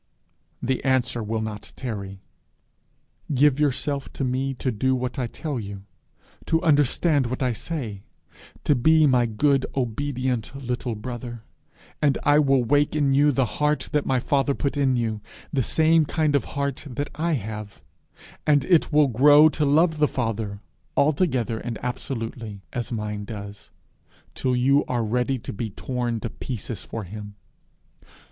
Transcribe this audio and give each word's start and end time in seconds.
the 0.63 0.83
answer 0.83 1.21
will 1.21 1.41
not 1.41 1.73
tarry. 1.75 2.23
'Give 3.35 3.59
yourself 3.59 4.11
to 4.13 4.23
me 4.23 4.55
to 4.55 4.71
do 4.71 4.95
what 4.95 5.19
I 5.19 5.27
tell 5.27 5.59
you, 5.59 5.83
to 6.47 6.59
understand 6.63 7.27
what 7.27 7.43
I 7.43 7.53
say, 7.53 8.01
to 8.63 8.73
be 8.73 9.05
my 9.05 9.27
good, 9.27 9.63
obedient 9.75 10.55
little 10.55 10.95
brother, 10.95 11.43
and 12.01 12.17
I 12.23 12.39
will 12.39 12.63
wake 12.63 12.95
in 12.95 13.13
you 13.13 13.31
the 13.31 13.45
heart 13.45 13.89
that 13.91 14.07
my 14.07 14.19
father 14.19 14.55
put 14.55 14.75
in 14.75 14.95
you, 14.95 15.21
the 15.53 15.61
same 15.61 16.05
kind 16.05 16.33
of 16.35 16.45
heart 16.45 16.83
that 16.89 17.11
I 17.13 17.33
have, 17.33 17.79
and 18.47 18.65
it 18.65 18.91
will 18.91 19.07
grow 19.07 19.49
to 19.49 19.65
love 19.65 19.99
the 19.99 20.07
Father, 20.07 20.61
altogether 20.97 21.59
and 21.59 21.77
absolutely, 21.83 22.63
as 22.73 22.91
mine 22.91 23.23
does, 23.25 23.69
till 24.33 24.55
you 24.55 24.83
are 24.85 25.03
ready 25.03 25.37
to 25.37 25.53
be 25.53 25.69
torn 25.69 26.19
to 26.21 26.31
pieces 26.31 26.83
for 26.83 27.03
him. 27.03 27.35